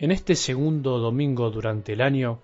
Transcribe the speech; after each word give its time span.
En 0.00 0.10
este 0.10 0.34
segundo 0.34 0.98
domingo 0.98 1.50
durante 1.50 1.92
el 1.92 2.00
año, 2.00 2.40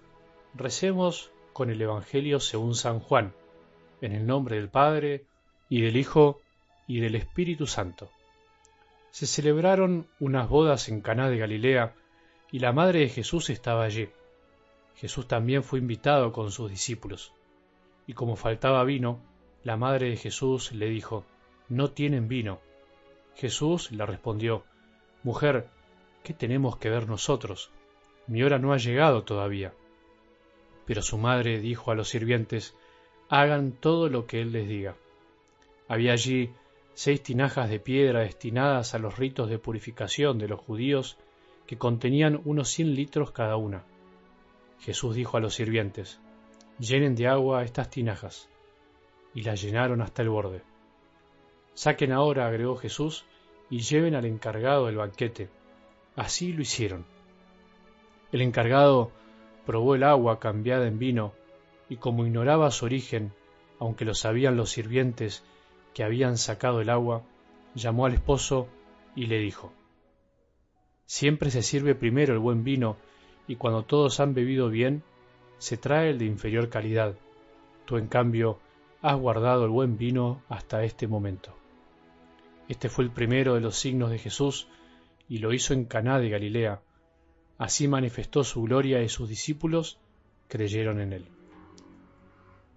recemos 0.55 1.33
con 1.53 1.69
el 1.69 1.83
Evangelio 1.83 2.39
según 2.39 2.77
San 2.77 3.01
Juan, 3.01 3.35
en 4.01 4.13
el 4.13 4.25
nombre 4.25 4.55
del 4.55 4.69
Padre, 4.69 5.25
y 5.69 5.81
del 5.81 5.97
Hijo, 5.97 6.41
y 6.87 7.01
del 7.01 7.17
Espíritu 7.17 7.67
Santo. 7.67 8.09
Se 9.11 9.27
celebraron 9.27 10.07
unas 10.21 10.49
bodas 10.49 10.89
en 10.89 11.01
Caná 11.01 11.29
de 11.29 11.39
Galilea, 11.39 11.97
y 12.53 12.61
la 12.61 12.73
madre 12.73 13.01
de 13.01 13.09
Jesús 13.09 13.51
estaba 13.51 13.83
allí. 13.83 14.09
Jesús 14.95 15.27
también 15.27 15.65
fue 15.65 15.81
invitado 15.81 16.33
con 16.33 16.53
sus 16.53 16.71
discípulos. 16.71 17.33
Y 18.07 18.13
como 18.13 18.37
faltaba 18.37 18.85
vino, 18.85 19.19
la 19.65 19.77
madre 19.77 20.11
de 20.11 20.17
Jesús 20.17 20.71
le 20.71 20.89
dijo, 20.89 21.25
No 21.69 21.91
tienen 21.91 22.29
vino. 22.29 22.61
Jesús 23.35 23.91
le 23.91 24.07
respondió, 24.07 24.65
Mujer, 25.25 25.69
¿qué 26.23 26.35
tenemos 26.35 26.77
que 26.77 26.91
ver 26.91 27.09
nosotros? 27.09 27.71
Mi 28.27 28.43
hora 28.43 28.59
no 28.59 28.73
ha 28.73 28.77
llegado 28.77 29.25
todavía. 29.25 29.73
Pero 30.87 31.03
su 31.03 31.19
madre 31.19 31.61
dijo 31.61 31.91
a 31.91 31.95
los 31.95 32.09
sirvientes, 32.09 32.77
hagan 33.29 33.73
todo 33.73 34.09
lo 34.09 34.27
que 34.27 34.41
él 34.41 34.53
les 34.53 34.69
diga. 34.69 34.97
Había 35.89 36.13
allí 36.13 36.53
seis 36.95 37.23
tinajas 37.23 37.71
de 37.71 37.81
piedra 37.81 38.21
destinadas 38.21 38.95
a 38.95 38.99
los 38.99 39.19
ritos 39.19 39.49
de 39.49 39.59
purificación 39.59 40.39
de 40.39 40.49
los 40.49 40.61
judíos 40.61 41.17
que 41.67 41.79
contenían 41.79 42.41
unos 42.45 42.69
cien 42.69 42.95
litros 42.95 43.31
cada 43.31 43.57
una. 43.57 43.85
Jesús 44.81 45.15
dijo 45.15 45.37
a 45.37 45.41
los 45.41 45.55
sirvientes, 45.55 46.21
llenen 46.79 47.15
de 47.15 47.29
agua 47.29 47.63
estas 47.63 47.91
tinajas, 47.91 48.49
y 49.35 49.43
las 49.43 49.63
llenaron 49.63 50.03
hasta 50.03 50.23
el 50.23 50.31
borde. 50.31 50.63
Saquen 51.75 52.13
ahora, 52.13 52.47
agregó 52.47 52.77
Jesús, 52.77 53.25
y 53.69 53.81
lleven 53.81 54.15
al 54.15 54.25
encargado 54.25 54.87
del 54.87 54.97
banquete. 54.97 55.49
Así 56.17 56.53
lo 56.53 56.63
hicieron. 56.63 57.05
El 58.33 58.43
encargado 58.43 59.11
probó 59.67 59.95
el 59.95 60.03
agua 60.03 60.41
cambiada 60.41 60.87
en 60.87 60.99
vino, 60.99 61.33
y 61.89 61.97
como 61.97 62.25
ignoraba 62.25 62.71
su 62.71 62.85
origen, 62.85 63.33
aunque 63.79 64.05
lo 64.05 64.15
sabían 64.15 64.57
los 64.57 64.71
sirvientes 64.71 65.45
que 65.95 66.05
habían 66.05 66.39
sacado 66.39 66.81
el 66.81 66.91
agua, 66.91 67.23
llamó 67.75 68.07
al 68.07 68.15
esposo 68.15 68.69
y 69.15 69.27
le 69.27 69.39
dijo, 69.39 69.73
Siempre 71.07 71.51
se 71.51 71.63
sirve 71.63 71.95
primero 71.95 72.33
el 72.33 72.39
buen 72.39 72.63
vino, 72.63 72.97
y 73.49 73.57
cuando 73.57 73.83
todos 73.83 74.21
han 74.21 74.35
bebido 74.35 74.69
bien, 74.69 75.03
se 75.59 75.77
trae 75.77 76.11
el 76.11 76.19
de 76.19 76.27
inferior 76.27 76.69
calidad. 76.69 77.17
Tú, 77.85 77.97
en 77.97 78.07
cambio, 78.07 78.61
has 79.03 79.17
guardado 79.19 79.65
el 79.65 79.71
buen 79.71 79.97
vino 79.97 80.43
hasta 80.49 80.85
este 80.85 81.09
momento. 81.09 81.55
Este 82.69 82.89
fue 82.89 83.05
el 83.05 83.11
primero 83.11 83.55
de 83.55 83.61
los 83.61 83.77
signos 83.77 84.11
de 84.11 84.19
Jesús 84.19 84.69
y 85.31 85.39
lo 85.39 85.55
hizo 85.55 85.73
en 85.73 85.85
Caná 85.85 86.19
de 86.19 86.29
Galilea. 86.29 86.83
Así 87.57 87.87
manifestó 87.87 88.43
su 88.43 88.63
gloria 88.63 89.01
y 89.01 89.09
sus 89.09 89.29
discípulos 89.29 90.01
creyeron 90.49 91.01
en 91.01 91.13
él. 91.13 91.25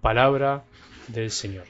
Palabra 0.01 0.63
del 1.07 1.31
Señor. 1.31 1.65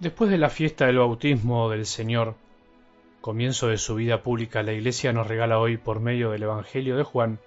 Después 0.00 0.28
de 0.28 0.36
la 0.36 0.50
fiesta 0.50 0.84
del 0.84 0.98
bautismo 0.98 1.70
del 1.70 1.86
Señor, 1.86 2.34
comienzo 3.24 3.68
de 3.68 3.78
su 3.78 3.94
vida 3.94 4.22
pública, 4.22 4.62
la 4.62 4.74
Iglesia 4.74 5.14
nos 5.14 5.26
regala 5.26 5.58
hoy, 5.58 5.78
por 5.78 5.98
medio 5.98 6.32
del 6.32 6.42
Evangelio 6.42 6.94
de 6.94 7.04
Juan, 7.04 7.38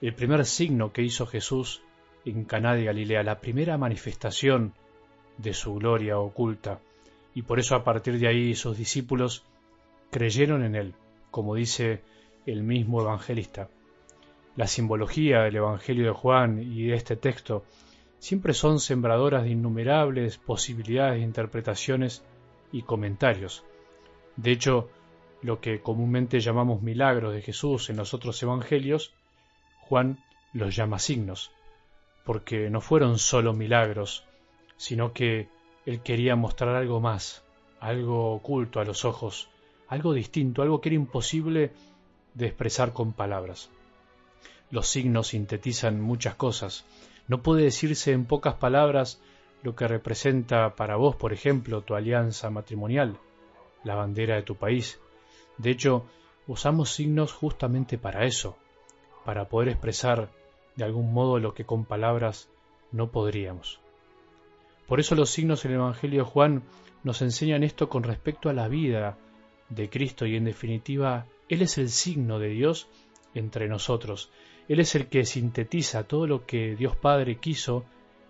el 0.00 0.14
primer 0.14 0.46
signo 0.46 0.92
que 0.92 1.02
hizo 1.02 1.26
Jesús 1.26 1.82
en 2.24 2.44
Caná 2.44 2.76
de 2.76 2.84
Galilea, 2.84 3.24
la 3.24 3.40
primera 3.40 3.76
manifestación 3.78 4.74
de 5.36 5.54
su 5.54 5.74
gloria 5.74 6.20
oculta, 6.20 6.78
y 7.34 7.42
por 7.42 7.58
eso 7.58 7.74
a 7.74 7.82
partir 7.82 8.20
de 8.20 8.28
ahí 8.28 8.54
sus 8.54 8.78
discípulos 8.78 9.42
creyeron 10.12 10.62
en 10.62 10.76
él, 10.76 10.94
como 11.32 11.56
dice 11.56 12.00
el 12.46 12.62
mismo 12.62 13.02
evangelista. 13.02 13.68
La 14.54 14.68
simbología 14.68 15.40
del 15.40 15.56
Evangelio 15.56 16.04
de 16.04 16.12
Juan 16.12 16.62
y 16.62 16.84
de 16.84 16.94
este 16.94 17.16
texto 17.16 17.64
siempre 18.20 18.54
son 18.54 18.78
sembradoras 18.78 19.42
de 19.42 19.50
innumerables 19.50 20.38
posibilidades 20.38 21.16
de 21.16 21.24
interpretaciones 21.24 22.22
y 22.70 22.82
comentarios. 22.82 23.64
De 24.36 24.52
hecho, 24.52 24.88
lo 25.42 25.60
que 25.60 25.80
comúnmente 25.80 26.40
llamamos 26.40 26.82
milagros 26.82 27.32
de 27.32 27.42
Jesús 27.42 27.90
en 27.90 27.96
los 27.96 28.14
otros 28.14 28.42
evangelios, 28.42 29.12
Juan 29.80 30.18
los 30.52 30.74
llama 30.74 30.98
signos, 30.98 31.50
porque 32.24 32.70
no 32.70 32.80
fueron 32.80 33.18
solo 33.18 33.52
milagros, 33.52 34.24
sino 34.76 35.12
que 35.12 35.48
él 35.86 36.00
quería 36.02 36.36
mostrar 36.36 36.74
algo 36.74 37.00
más, 37.00 37.44
algo 37.80 38.34
oculto 38.34 38.80
a 38.80 38.84
los 38.84 39.04
ojos, 39.04 39.48
algo 39.88 40.12
distinto, 40.12 40.62
algo 40.62 40.80
que 40.80 40.90
era 40.90 40.96
imposible 40.96 41.72
de 42.34 42.46
expresar 42.46 42.92
con 42.92 43.12
palabras. 43.12 43.70
Los 44.70 44.88
signos 44.88 45.28
sintetizan 45.28 46.00
muchas 46.00 46.34
cosas. 46.34 46.84
No 47.26 47.42
puede 47.42 47.64
decirse 47.64 48.12
en 48.12 48.26
pocas 48.26 48.54
palabras 48.54 49.20
lo 49.62 49.74
que 49.74 49.88
representa 49.88 50.76
para 50.76 50.96
vos, 50.96 51.16
por 51.16 51.32
ejemplo, 51.32 51.80
tu 51.80 51.94
alianza 51.94 52.50
matrimonial, 52.50 53.18
la 53.82 53.94
bandera 53.94 54.36
de 54.36 54.42
tu 54.42 54.56
país, 54.56 55.00
de 55.58 55.70
hecho, 55.70 56.06
usamos 56.46 56.90
signos 56.90 57.32
justamente 57.32 57.98
para 57.98 58.24
eso, 58.24 58.56
para 59.24 59.48
poder 59.48 59.68
expresar 59.68 60.30
de 60.76 60.84
algún 60.84 61.12
modo 61.12 61.38
lo 61.38 61.52
que 61.52 61.64
con 61.64 61.84
palabras 61.84 62.48
no 62.92 63.10
podríamos. 63.10 63.80
Por 64.86 65.00
eso 65.00 65.14
los 65.14 65.30
signos 65.30 65.64
en 65.64 65.72
el 65.72 65.78
Evangelio 65.78 66.24
de 66.24 66.30
Juan 66.30 66.62
nos 67.02 67.20
enseñan 67.20 67.64
esto 67.64 67.88
con 67.88 68.04
respecto 68.04 68.48
a 68.48 68.54
la 68.54 68.68
vida 68.68 69.18
de 69.68 69.90
Cristo 69.90 70.24
y 70.24 70.36
en 70.36 70.44
definitiva 70.44 71.26
Él 71.48 71.62
es 71.62 71.76
el 71.76 71.90
signo 71.90 72.38
de 72.38 72.48
Dios 72.48 72.88
entre 73.34 73.68
nosotros. 73.68 74.30
Él 74.68 74.80
es 74.80 74.94
el 74.94 75.08
que 75.08 75.24
sintetiza 75.24 76.04
todo 76.04 76.26
lo 76.26 76.46
que 76.46 76.76
Dios 76.76 76.96
Padre 76.96 77.36
quiso 77.36 77.84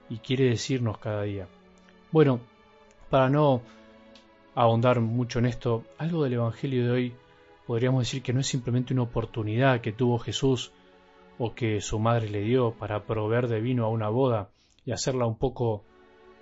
y 0.09 0.19
quiere 0.19 0.45
decirnos 0.45 0.99
cada 0.99 1.22
día. 1.22 1.47
Bueno, 2.10 2.41
para 3.10 3.28
no 3.28 3.62
ahondar 4.59 5.01
mucho 5.01 5.39
en 5.39 5.47
esto, 5.47 5.85
algo 5.99 6.25
del 6.25 6.33
Evangelio 6.33 6.85
de 6.85 6.91
hoy 6.91 7.15
podríamos 7.65 8.01
decir 8.01 8.23
que 8.23 8.33
no 8.33 8.41
es 8.41 8.49
simplemente 8.49 8.93
una 8.93 9.05
oportunidad 9.05 9.81
que 9.81 9.93
tuvo 9.93 10.19
Jesús 10.19 10.73
o 11.39 11.55
que 11.55 11.81
su 11.81 12.01
madre 12.01 12.29
le 12.29 12.41
dio 12.41 12.73
para 12.73 13.05
proveer 13.05 13.47
de 13.47 13.61
vino 13.61 13.85
a 13.85 13.89
una 13.89 14.09
boda 14.09 14.51
y 14.85 14.91
hacerla 14.91 15.27
un 15.27 15.39
poco 15.39 15.85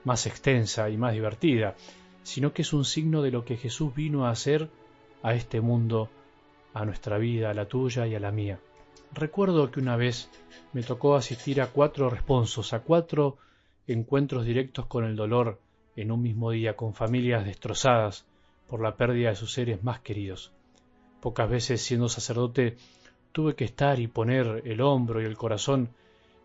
más 0.04 0.26
extensa 0.26 0.88
y 0.88 0.96
más 0.96 1.12
divertida, 1.12 1.74
sino 2.22 2.54
que 2.54 2.62
es 2.62 2.72
un 2.72 2.86
signo 2.86 3.20
de 3.20 3.32
lo 3.32 3.44
que 3.44 3.58
Jesús 3.58 3.94
vino 3.94 4.24
a 4.24 4.30
hacer 4.30 4.70
a 5.22 5.34
este 5.34 5.60
mundo, 5.60 6.08
a 6.72 6.86
nuestra 6.86 7.18
vida, 7.18 7.50
a 7.50 7.54
la 7.54 7.68
tuya 7.68 8.06
y 8.06 8.14
a 8.14 8.20
la 8.20 8.32
mía. 8.32 8.58
Recuerdo 9.12 9.70
que 9.70 9.80
una 9.80 9.96
vez 9.96 10.30
me 10.72 10.82
tocó 10.82 11.16
asistir 11.16 11.60
a 11.60 11.66
cuatro 11.66 12.08
responsos, 12.08 12.72
a 12.72 12.80
cuatro 12.80 13.36
encuentros 13.86 14.46
directos 14.46 14.86
con 14.86 15.04
el 15.04 15.16
dolor 15.16 15.60
en 15.96 16.12
un 16.12 16.22
mismo 16.22 16.50
día 16.50 16.76
con 16.76 16.94
familias 16.94 17.44
destrozadas 17.44 18.26
por 18.68 18.80
la 18.80 18.96
pérdida 18.96 19.30
de 19.30 19.36
sus 19.36 19.52
seres 19.52 19.82
más 19.82 20.00
queridos. 20.00 20.52
Pocas 21.20 21.48
veces 21.48 21.80
siendo 21.82 22.08
sacerdote 22.08 22.76
tuve 23.32 23.54
que 23.54 23.64
estar 23.64 23.98
y 23.98 24.06
poner 24.06 24.62
el 24.64 24.80
hombro 24.80 25.20
y 25.20 25.24
el 25.24 25.36
corazón 25.36 25.88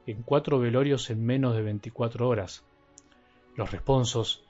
en 0.07 0.23
cuatro 0.23 0.59
velorios 0.59 1.09
en 1.09 1.25
menos 1.25 1.55
de 1.55 1.61
veinticuatro 1.61 2.27
horas. 2.27 2.63
Los 3.55 3.71
responsos 3.71 4.43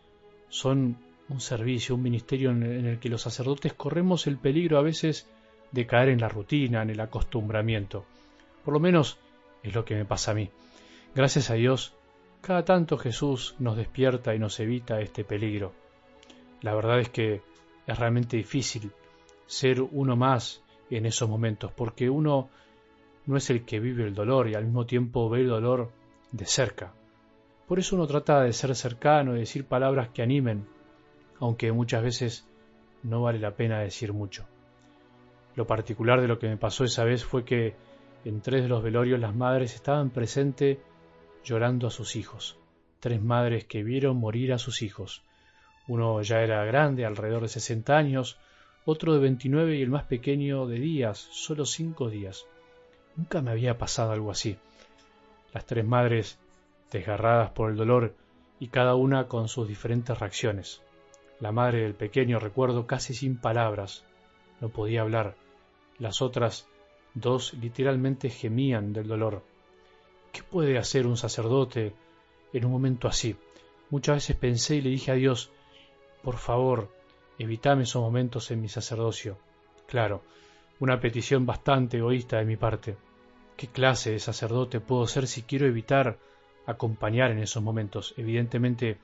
son 0.50 0.98
un 1.30 1.42
servicio, 1.42 1.96
un 1.96 2.04
ministerio 2.04 2.52
en 2.52 2.64
el 2.64 3.00
que 3.00 3.10
los 3.10 3.22
sacerdotes 3.22 3.74
corremos 3.74 4.28
el 4.28 4.38
peligro 4.38 4.78
a 4.78 4.82
veces 4.82 5.28
de 5.72 5.88
caer 5.88 6.10
en 6.10 6.20
la 6.20 6.30
rutina, 6.30 6.82
en 6.82 6.90
el 6.90 7.00
acostumbramiento. 7.00 8.06
Por 8.66 8.74
lo 8.74 8.80
menos 8.80 9.18
es 9.64 9.74
lo 9.74 9.86
que 9.86 9.96
me 9.96 10.06
pasa 10.06 10.32
a 10.32 10.36
mí. 10.36 10.50
Gracias 11.16 11.50
a 11.50 11.56
Dios 11.56 11.94
cada 12.42 12.66
tanto 12.66 12.98
Jesús 12.98 13.56
nos 13.60 13.78
despierta 13.78 14.34
y 14.34 14.40
nos 14.40 14.60
evita 14.60 15.00
este 15.00 15.24
peligro. 15.24 15.74
La 16.62 16.74
verdad 16.74 17.00
es 17.00 17.10
que 17.10 17.42
es 17.86 18.00
realmente 18.00 18.38
difícil 18.38 18.92
ser 19.46 19.82
uno 19.82 20.16
más 20.16 20.64
en 20.90 21.06
esos 21.06 21.30
momentos, 21.30 21.72
porque 21.72 22.10
uno 22.10 22.50
no 23.26 23.38
es 23.38 23.50
el 23.50 23.64
que 23.64 23.80
vive 23.80 24.04
el 24.04 24.16
dolor 24.16 24.50
y 24.50 24.56
al 24.56 24.66
mismo 24.66 24.86
tiempo 24.86 25.30
ve 25.30 25.42
el 25.42 25.50
dolor 25.50 25.92
de 26.32 26.46
cerca. 26.46 26.94
Por 27.68 27.80
eso 27.80 27.96
uno 27.96 28.08
trata 28.08 28.42
de 28.42 28.54
ser 28.54 28.76
cercano 28.76 29.36
y 29.36 29.40
decir 29.40 29.66
palabras 29.66 30.10
que 30.10 30.24
animen, 30.24 30.68
aunque 31.40 31.72
muchas 31.72 32.04
veces 32.04 32.48
no 33.04 33.22
vale 33.22 33.40
la 33.40 33.56
pena 33.56 33.80
decir 33.80 34.14
mucho. 34.14 34.46
Lo 35.56 35.68
particular 35.68 36.22
de 36.22 36.28
lo 36.28 36.40
que 36.40 36.50
me 36.50 36.58
pasó 36.58 36.84
esa 36.84 37.04
vez 37.04 37.24
fue 37.24 37.46
que 37.46 37.76
en 38.26 38.42
tres 38.42 38.64
de 38.64 38.70
los 38.70 38.84
velorios 38.84 39.20
las 39.20 39.36
madres 39.36 39.76
estaban 39.76 40.10
presentes 40.10 40.80
llorando 41.44 41.88
a 41.88 41.92
sus 41.92 42.16
hijos. 42.16 42.58
Tres 43.00 43.22
madres 43.22 43.66
que 43.66 43.84
vieron 43.84 44.18
morir 44.18 44.54
a 44.54 44.60
sus 44.60 44.82
hijos. 44.82 45.24
Uno 45.88 46.22
ya 46.22 46.42
era 46.42 46.64
grande, 46.66 47.06
alrededor 47.06 47.42
de 47.44 47.50
sesenta 47.50 47.98
años, 47.98 48.40
otro 48.86 49.14
de 49.14 49.20
veintinueve 49.20 49.78
y 49.78 49.82
el 49.82 49.90
más 49.90 50.04
pequeño 50.04 50.68
de 50.68 50.80
días, 50.80 51.18
solo 51.18 51.66
cinco 51.66 52.10
días. 52.10 52.46
Nunca 53.16 53.42
me 53.42 53.52
había 53.52 53.78
pasado 53.78 54.12
algo 54.12 54.32
así. 54.32 54.58
Las 55.54 55.66
tres 55.66 55.86
madres, 55.86 56.40
desgarradas 56.92 57.52
por 57.52 57.70
el 57.72 57.78
dolor 57.78 58.16
y 58.60 58.68
cada 58.68 58.96
una 58.96 59.28
con 59.28 59.48
sus 59.48 59.68
diferentes 59.68 60.18
reacciones. 60.20 60.82
La 61.40 61.52
madre 61.52 61.82
del 61.82 61.96
pequeño, 61.96 62.40
recuerdo, 62.40 62.86
casi 62.86 63.14
sin 63.14 63.38
palabras, 63.38 64.06
no 64.60 64.70
podía 64.70 65.02
hablar. 65.02 65.36
Las 65.98 66.22
otras 66.22 66.68
dos 67.16 67.54
literalmente 67.56 68.30
gemían 68.30 68.94
del 68.94 69.08
dolor. 69.08 69.44
¿Qué 70.32 70.44
puede 70.44 70.78
hacer 70.78 71.08
un 71.08 71.18
sacerdote 71.18 71.94
en 72.54 72.66
un 72.66 72.72
momento 72.72 73.08
así? 73.08 73.36
Muchas 73.90 74.16
veces 74.16 74.36
pensé 74.38 74.76
y 74.76 74.82
le 74.82 74.90
dije 74.90 75.12
a 75.12 75.16
Dios, 75.16 75.52
por 76.24 76.38
favor, 76.38 76.90
evitame 77.38 77.84
esos 77.84 78.02
momentos 78.02 78.52
en 78.52 78.62
mi 78.62 78.70
sacerdocio. 78.70 79.38
Claro, 79.88 80.24
una 80.80 81.00
petición 81.00 81.46
bastante 81.46 81.98
egoísta 81.98 82.38
de 82.38 82.46
mi 82.46 82.56
parte. 82.56 82.96
¿Qué 83.58 83.68
clase 83.68 84.12
de 84.12 84.20
sacerdote 84.20 84.80
puedo 84.80 85.06
ser 85.08 85.28
si 85.28 85.44
quiero 85.44 85.66
evitar 85.66 86.18
acompañar 86.66 87.32
en 87.32 87.40
esos 87.40 87.62
momentos? 87.62 88.14
Evidentemente 88.18 88.98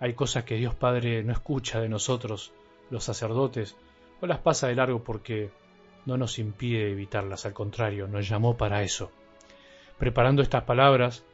hay 0.00 0.14
cosas 0.14 0.44
que 0.44 0.56
Dios 0.56 0.74
Padre 0.74 1.22
no 1.22 1.32
escucha 1.32 1.80
de 1.80 1.88
nosotros, 1.88 2.52
los 2.90 3.04
sacerdotes, 3.04 3.76
o 4.20 4.26
las 4.26 4.40
pasa 4.40 4.66
de 4.66 4.74
largo 4.74 5.04
porque 5.04 5.50
no 6.04 6.16
nos 6.16 6.38
impide 6.38 6.90
evitarlas, 6.90 7.46
al 7.46 7.52
contrario, 7.52 8.08
nos 8.08 8.28
llamó 8.28 8.56
para 8.56 8.82
eso. 8.82 9.10
Preparando 9.98 10.42
estas 10.42 10.64
palabras 10.64 11.24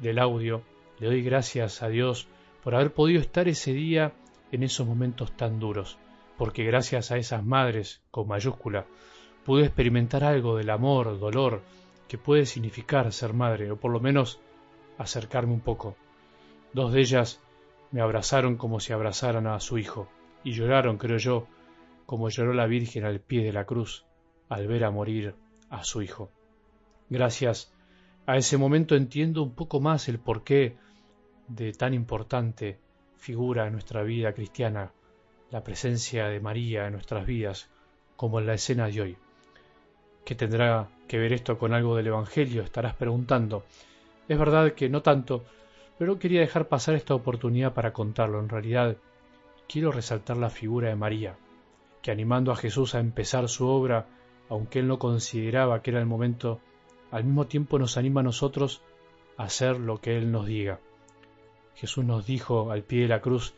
del 0.00 0.18
audio, 0.18 0.62
le 0.98 1.08
doy 1.08 1.22
gracias 1.22 1.82
a 1.82 1.88
Dios 1.88 2.26
por 2.62 2.74
haber 2.74 2.92
podido 2.92 3.20
estar 3.20 3.48
ese 3.48 3.72
día 3.72 4.12
en 4.50 4.62
esos 4.62 4.86
momentos 4.86 5.36
tan 5.36 5.60
duros, 5.60 5.98
porque 6.38 6.64
gracias 6.64 7.10
a 7.10 7.18
esas 7.18 7.44
madres 7.44 8.02
con 8.10 8.28
mayúscula 8.28 8.86
pude 9.44 9.66
experimentar 9.66 10.24
algo 10.24 10.56
del 10.56 10.70
amor, 10.70 11.18
dolor 11.18 11.62
que 12.08 12.18
puede 12.18 12.46
significar 12.46 13.12
ser 13.12 13.34
madre, 13.34 13.70
o 13.70 13.76
por 13.76 13.90
lo 13.90 14.00
menos 14.00 14.40
acercarme 14.98 15.52
un 15.52 15.60
poco. 15.60 15.96
Dos 16.72 16.92
de 16.92 17.00
ellas 17.00 17.40
me 17.90 18.00
abrazaron 18.00 18.56
como 18.56 18.80
si 18.80 18.92
abrazaran 18.92 19.46
a 19.46 19.60
su 19.60 19.78
hijo, 19.78 20.08
y 20.44 20.52
lloraron, 20.52 20.98
creo 20.98 21.18
yo, 21.18 21.46
como 22.06 22.28
lloró 22.30 22.52
la 22.52 22.66
Virgen 22.66 23.04
al 23.04 23.20
pie 23.20 23.44
de 23.44 23.52
la 23.52 23.64
cruz 23.64 24.04
al 24.48 24.66
ver 24.66 24.84
a 24.84 24.90
morir 24.90 25.34
a 25.70 25.84
su 25.84 26.02
hijo. 26.02 26.30
Gracias 27.08 27.72
a 28.26 28.36
ese 28.36 28.56
momento 28.56 28.94
entiendo 28.94 29.42
un 29.42 29.54
poco 29.54 29.80
más 29.80 30.08
el 30.08 30.18
porqué 30.18 30.76
de 31.48 31.72
tan 31.72 31.92
importante 31.92 32.78
figura 33.16 33.66
en 33.66 33.72
nuestra 33.72 34.02
vida 34.02 34.32
cristiana, 34.32 34.92
la 35.50 35.62
presencia 35.62 36.28
de 36.28 36.40
María 36.40 36.86
en 36.86 36.92
nuestras 36.92 37.26
vidas, 37.26 37.68
como 38.16 38.38
en 38.38 38.46
la 38.46 38.54
escena 38.54 38.86
de 38.88 39.00
hoy. 39.00 39.16
¿Qué 40.24 40.34
tendrá 40.34 40.88
que 41.08 41.18
ver 41.18 41.32
esto 41.32 41.58
con 41.58 41.72
algo 41.72 41.96
del 41.96 42.06
Evangelio? 42.06 42.62
Estarás 42.62 42.94
preguntando. 42.94 43.64
Es 44.28 44.38
verdad 44.38 44.72
que 44.72 44.88
no 44.88 45.02
tanto, 45.02 45.44
pero 45.98 46.18
quería 46.18 46.40
dejar 46.40 46.68
pasar 46.68 46.94
esta 46.94 47.14
oportunidad 47.14 47.74
para 47.74 47.92
contarlo. 47.92 48.38
En 48.38 48.48
realidad, 48.48 48.96
quiero 49.68 49.90
resaltar 49.90 50.36
la 50.36 50.50
figura 50.50 50.88
de 50.88 50.96
María, 50.96 51.36
que 52.00 52.12
animando 52.12 52.52
a 52.52 52.56
Jesús 52.56 52.94
a 52.94 53.00
empezar 53.00 53.48
su 53.48 53.66
obra, 53.66 54.06
aunque 54.48 54.78
él 54.78 54.86
no 54.86 54.98
consideraba 54.98 55.82
que 55.82 55.90
era 55.90 56.00
el 56.00 56.06
momento, 56.06 56.60
al 57.12 57.24
mismo 57.24 57.46
tiempo 57.46 57.78
nos 57.78 57.96
anima 57.96 58.20
a 58.20 58.24
nosotros 58.24 58.82
a 59.36 59.44
hacer 59.44 59.78
lo 59.78 60.00
que 60.00 60.16
él 60.16 60.32
nos 60.32 60.46
diga. 60.46 60.80
Jesús 61.76 62.04
nos 62.04 62.26
dijo 62.26 62.72
al 62.72 62.82
pie 62.82 63.02
de 63.02 63.08
la 63.08 63.20
cruz 63.20 63.54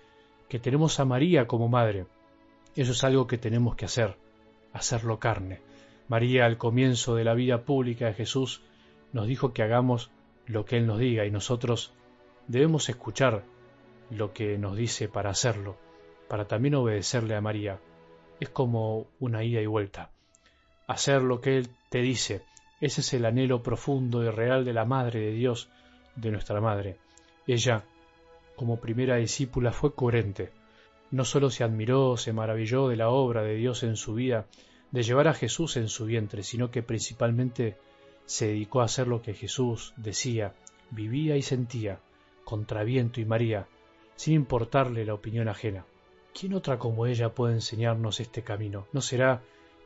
que 0.49 0.59
tenemos 0.59 0.99
a 1.01 1.05
María 1.05 1.47
como 1.47 1.69
madre. 1.69 2.06
Eso 2.75 2.93
es 2.93 3.05
algo 3.05 3.29
que 3.29 3.39
tenemos 3.39 3.77
que 3.77 3.85
hacer, 3.85 4.17
hacerlo 4.73 5.21
carne. 5.21 5.61
María 6.09 6.47
al 6.47 6.59
comienzo 6.59 7.15
de 7.15 7.25
la 7.25 7.35
vida 7.35 7.62
pública 7.62 8.06
de 8.06 8.15
Jesús 8.15 8.61
nos 9.12 9.29
dijo 9.29 9.53
que 9.53 9.62
hagamos 9.62 10.11
lo 10.47 10.65
que 10.65 10.77
Él 10.77 10.87
nos 10.87 10.99
diga 10.99 11.25
y 11.25 11.31
nosotros 11.31 11.93
debemos 12.49 12.89
escuchar 12.89 13.45
lo 14.11 14.33
que 14.33 14.59
nos 14.59 14.77
dice 14.77 15.09
para 15.09 15.31
hacerlo, 15.31 15.77
para 16.29 16.47
también 16.47 16.75
obedecerle 16.75 17.37
a 17.37 17.41
María. 17.41 17.79
Es 18.41 18.49
como 18.49 19.07
una 19.21 19.45
ida 19.45 19.61
y 19.61 19.67
vuelta. 19.67 20.11
Hacer 20.89 21.23
lo 21.23 21.41
que 21.41 21.57
Él 21.57 21.69
te 21.89 22.03
dice, 22.03 22.43
ese 22.85 23.01
es 23.01 23.15
el 23.15 23.25
anhelo 23.25 23.63
profundo 23.63 24.23
y 24.23 24.29
real 24.29 24.67
de 24.67 24.75
la 24.75 24.85
Madre 24.85 25.21
de 25.21 25.33
Dios, 25.33 25.71
de 26.17 26.31
nuestra 26.31 26.61
Madre. 26.61 26.99
Ella, 27.47 27.87
como 28.57 28.79
primera 28.79 29.17
discípula, 29.17 29.73
fue 29.73 29.95
coherente. 29.95 30.53
No 31.11 31.25
sólo 31.25 31.49
se 31.49 31.65
admiró, 31.65 32.19
se 32.19 32.35
maravilló 32.35 32.89
de 32.89 32.97
la 32.97 33.09
obra 33.09 33.43
de 33.43 33.55
Dios 33.55 33.85
en 33.85 33.97
su 33.97 34.13
vida, 34.13 34.49
de 34.91 35.03
llevar 35.03 35.29
a 35.29 35.33
Jesús 35.33 35.79
en 35.79 35.89
su 35.89 36.05
vientre, 36.05 36.43
sino 36.43 36.71
que 36.71 36.83
principalmente 36.83 37.79
se 38.27 38.49
dedicó 38.49 38.83
a 38.83 38.85
hacer 38.85 39.09
lo 39.09 39.23
que 39.23 39.33
Jesús 39.33 39.95
decía, 39.97 40.53
vivía 40.91 41.39
y 41.39 41.43
sentía, 41.43 42.01
contra 42.45 42.85
viento 42.85 43.19
y 43.19 43.25
María, 43.25 43.67
sin 44.15 44.35
importarle 44.35 45.07
la 45.07 45.15
opinión 45.15 45.49
ajena. 45.49 45.87
¿Quién 46.39 46.53
otra 46.53 46.79
como 46.79 47.07
ella 47.07 47.35
puede 47.35 47.55
enseñarnos 47.55 48.21
este 48.21 48.43
camino? 48.43 48.87
¿No 48.93 49.01
será 49.01 49.41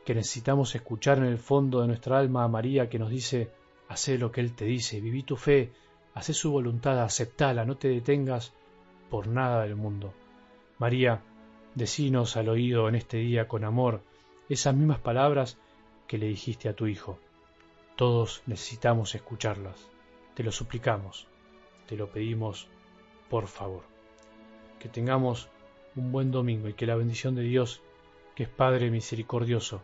que 0.09 0.15
necesitamos 0.15 0.73
escuchar 0.73 1.19
en 1.19 1.25
el 1.25 1.37
fondo 1.37 1.81
de 1.81 1.87
nuestra 1.87 2.17
alma 2.17 2.43
a 2.43 2.47
María 2.47 2.89
que 2.89 2.97
nos 2.97 3.11
dice, 3.11 3.51
haz 3.89 4.07
lo 4.07 4.31
que 4.31 4.41
Él 4.41 4.55
te 4.55 4.65
dice, 4.65 4.99
viví 4.99 5.21
tu 5.21 5.35
fe, 5.35 5.71
haz 6.15 6.25
su 6.35 6.51
voluntad, 6.51 6.99
aceptala, 7.03 7.63
no 7.63 7.77
te 7.77 7.89
detengas 7.89 8.51
por 9.11 9.27
nada 9.27 9.61
del 9.61 9.75
mundo. 9.75 10.11
María, 10.79 11.21
decinos 11.75 12.37
al 12.37 12.49
oído 12.49 12.89
en 12.89 12.95
este 12.95 13.17
día 13.17 13.47
con 13.47 13.63
amor 13.63 14.01
esas 14.49 14.73
mismas 14.73 14.97
palabras 14.97 15.59
que 16.07 16.17
le 16.17 16.25
dijiste 16.25 16.69
a 16.69 16.73
tu 16.73 16.87
hijo. 16.87 17.19
Todos 17.95 18.41
necesitamos 18.47 19.13
escucharlas. 19.13 19.91
Te 20.33 20.41
lo 20.41 20.51
suplicamos, 20.51 21.27
te 21.85 21.95
lo 21.95 22.09
pedimos, 22.09 22.67
por 23.29 23.45
favor. 23.45 23.83
Que 24.79 24.89
tengamos 24.89 25.51
un 25.95 26.11
buen 26.11 26.31
domingo 26.31 26.67
y 26.67 26.73
que 26.73 26.87
la 26.87 26.95
bendición 26.95 27.35
de 27.35 27.43
Dios, 27.43 27.83
que 28.33 28.41
es 28.41 28.49
Padre 28.49 28.89
misericordioso, 28.89 29.83